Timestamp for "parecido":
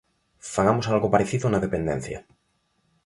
1.13-1.45